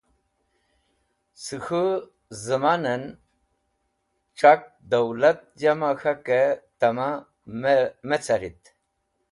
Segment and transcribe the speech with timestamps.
[1.43, 2.03] Cẽ k̃hũ
[2.43, 3.03] zẽmanẽn
[4.37, 6.47] c̃hak dowlat jama k̃hakẽ
[6.79, 7.07] tẽma
[8.09, 8.61] me carit.